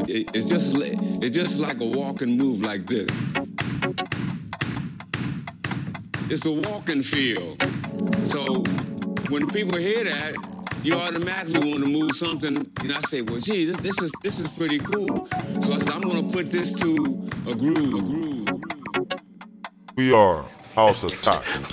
It, 0.00 0.08
it, 0.08 0.30
it's 0.34 0.48
just 0.48 0.76
it's 0.76 1.34
just 1.34 1.58
like 1.58 1.80
a 1.80 1.84
walk 1.84 2.22
and 2.22 2.38
move 2.38 2.62
like 2.62 2.86
this. 2.86 3.10
It's 6.30 6.46
a 6.46 6.52
walking 6.52 7.02
feel. 7.02 7.56
So 8.26 8.44
when 9.28 9.46
people 9.48 9.78
hear 9.78 10.04
that, 10.04 10.34
you 10.82 10.94
automatically 10.94 11.58
want 11.58 11.84
to 11.84 11.90
move 11.90 12.16
something. 12.16 12.64
And 12.80 12.92
I 12.92 13.00
say, 13.08 13.22
well, 13.22 13.40
gee, 13.40 13.66
this, 13.66 13.76
this 13.78 13.98
is 14.00 14.10
this 14.22 14.38
is 14.38 14.48
pretty 14.56 14.78
cool. 14.78 15.28
So 15.60 15.74
I 15.74 15.78
said, 15.78 15.90
I'm 15.90 16.02
gonna 16.02 16.32
put 16.32 16.50
this 16.50 16.72
to 16.72 16.94
a 17.48 17.54
groove. 17.54 17.94
A 17.94 17.98
groove. 17.98 18.48
We 19.96 20.14
are 20.14 20.46
House 20.74 20.98
special 20.98 21.69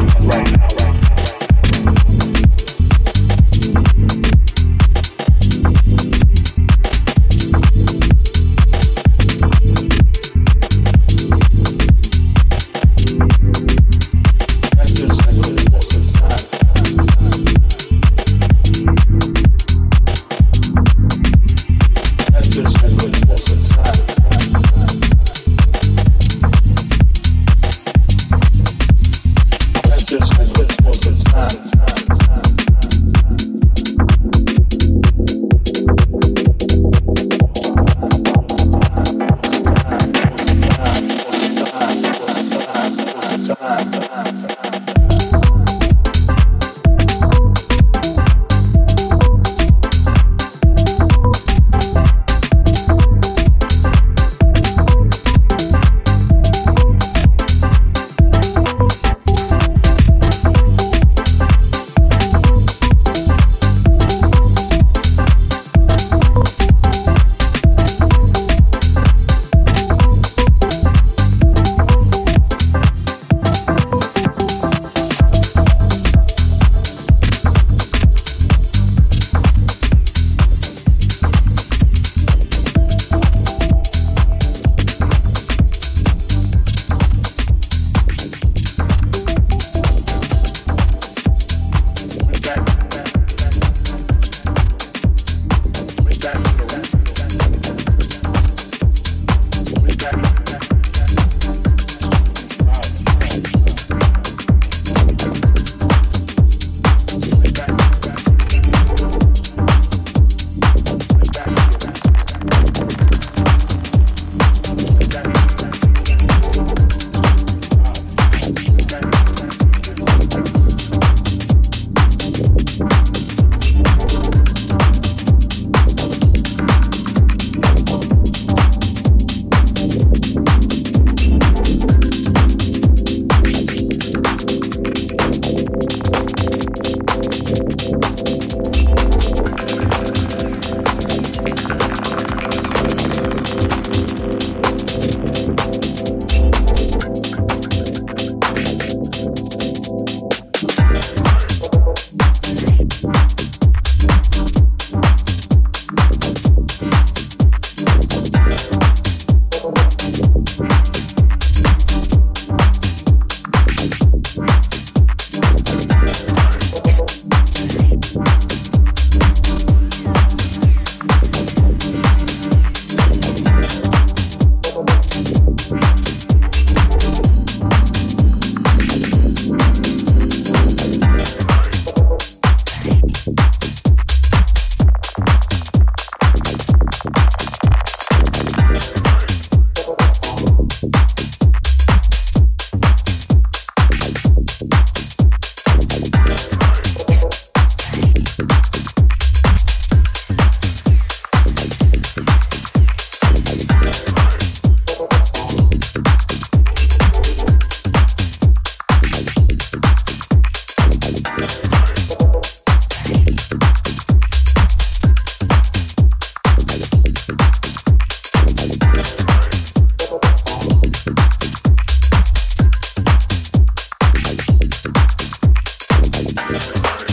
right 0.00 0.50
now. 0.56 0.71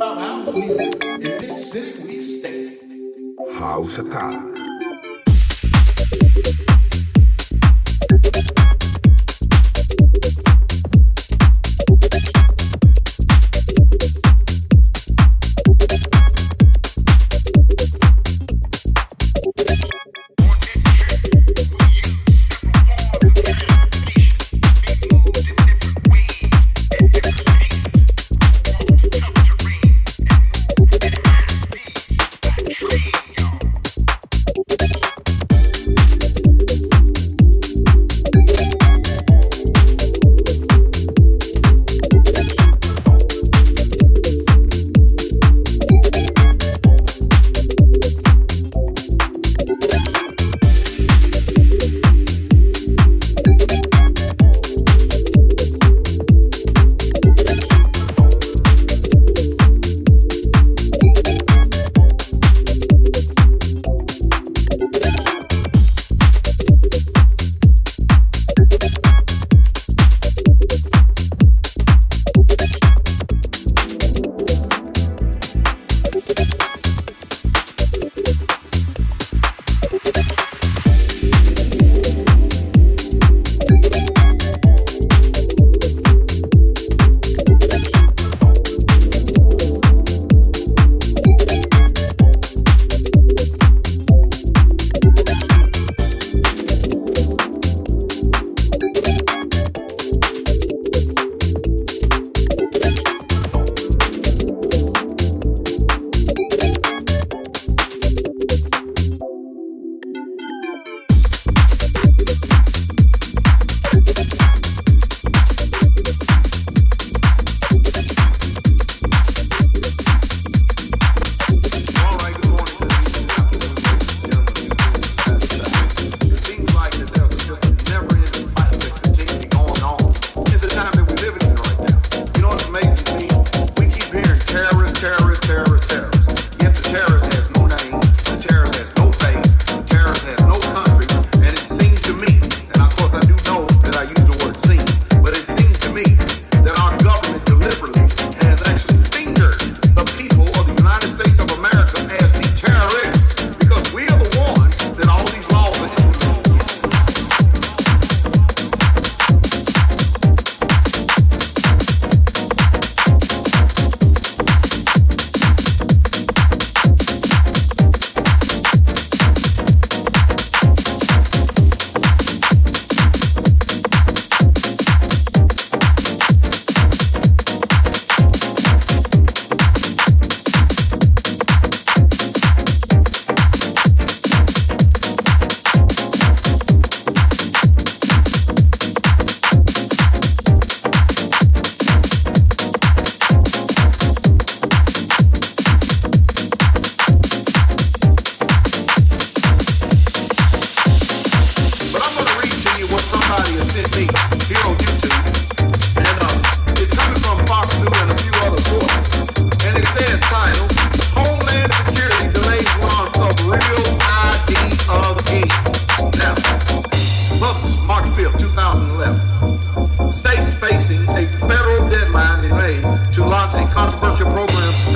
about 0.00 0.16
how 0.16 0.50
clean 0.50 0.80
in 0.80 0.90
this 1.20 1.72
city 1.72 2.02
we 2.06 2.22
stay. 2.22 2.78
House 3.52 3.98
of 3.98 4.08
Cards. 4.08 4.59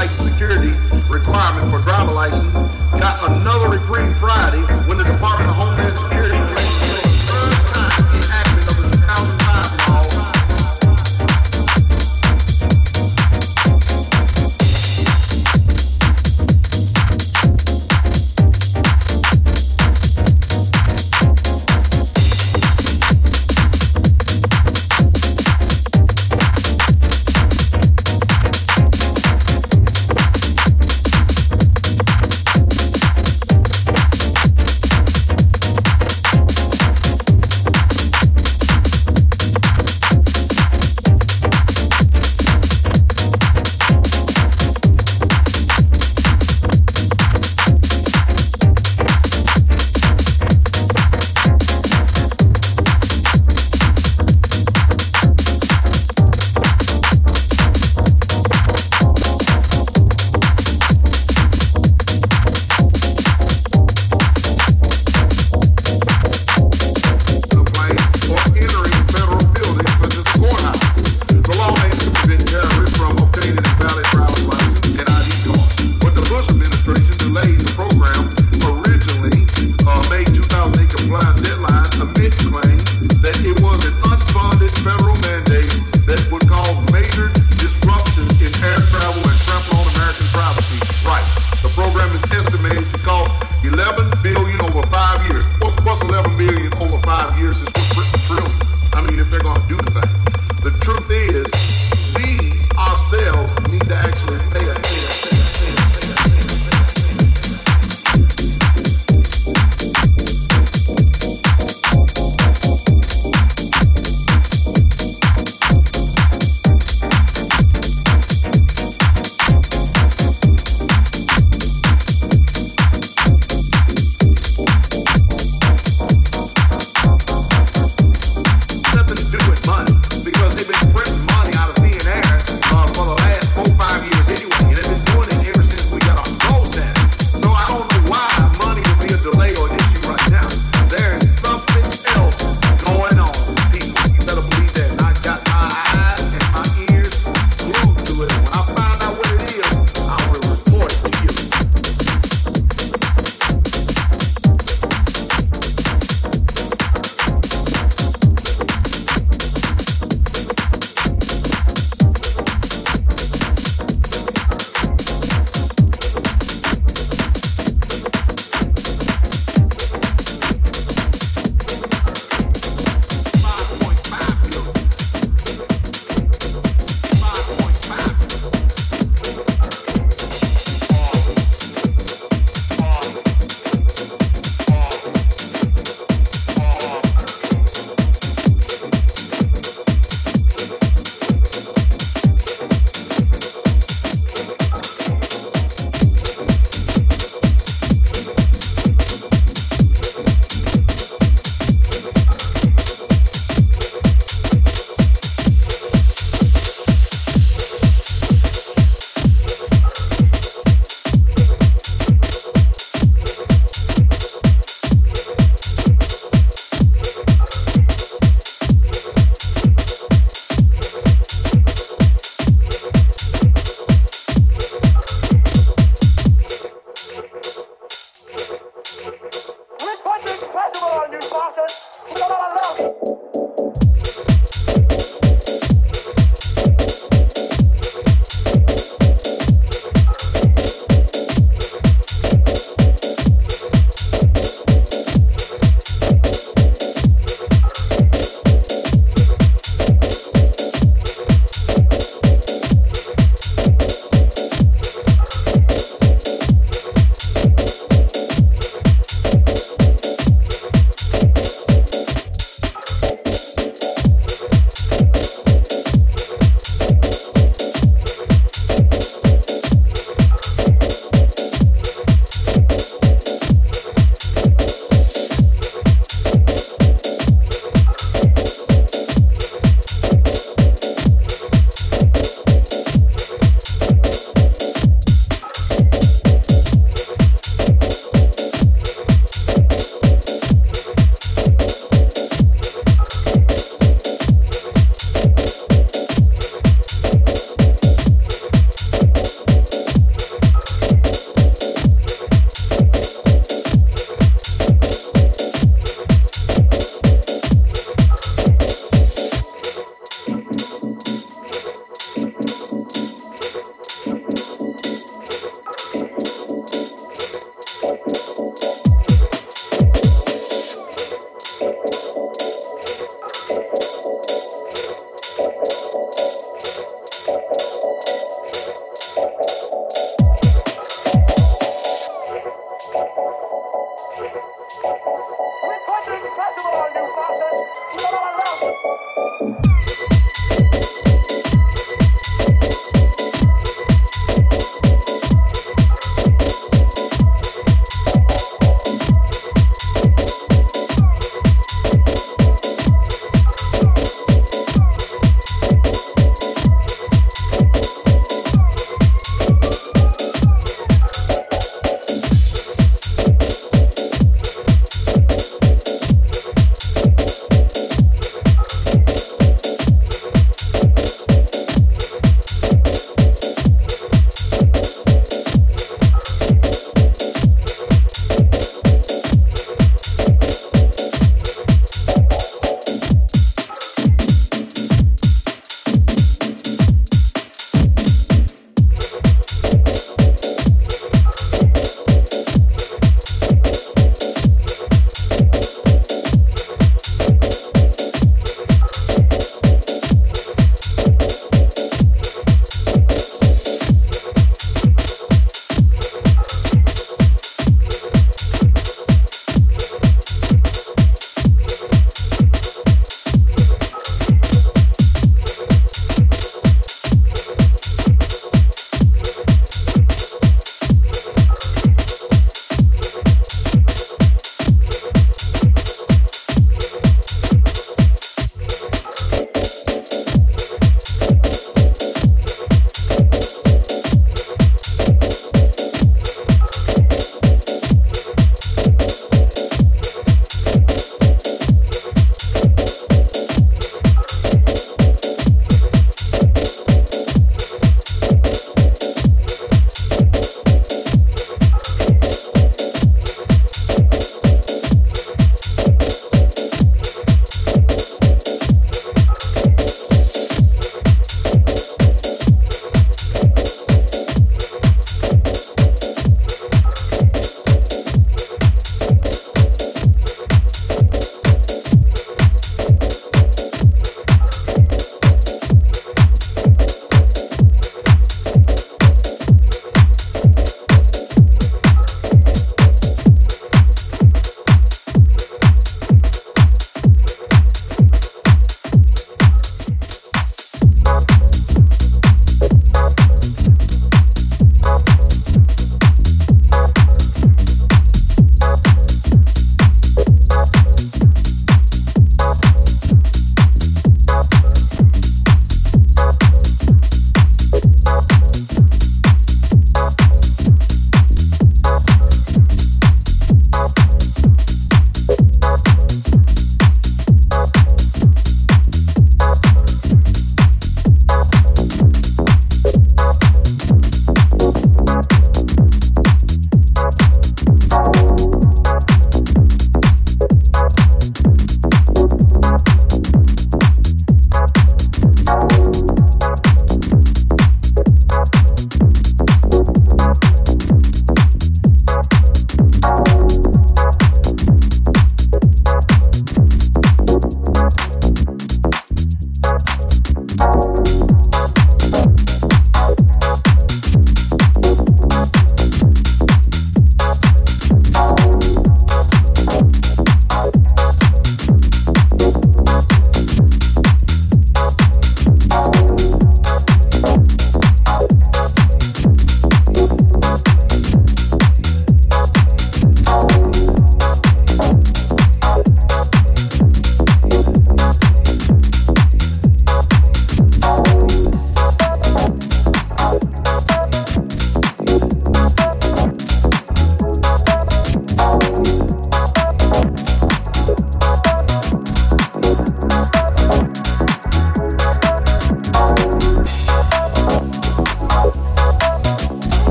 Take 0.00 0.10
security 0.18 0.72
requirements 1.10 1.68
for 1.68 1.78
driver 1.80 2.12
license. 2.12 2.54
Got 2.98 3.30
another 3.30 3.68
reprieve 3.68 4.16
Friday 4.16 4.62
when 4.88 4.96
the 4.96 5.04
Department 5.04 5.50
of 5.50 5.56
Homeland 5.56 5.98
Security 5.98 6.49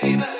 baby. 0.00 0.37